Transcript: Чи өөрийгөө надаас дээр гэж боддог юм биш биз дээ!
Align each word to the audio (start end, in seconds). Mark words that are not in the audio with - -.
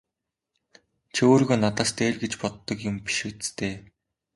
Чи 1.13 1.21
өөрийгөө 1.29 1.57
надаас 1.61 1.91
дээр 1.97 2.15
гэж 2.23 2.33
боддог 2.41 2.77
юм 2.89 2.95
биш 3.05 3.17
биз 3.37 3.47
дээ! 3.59 3.75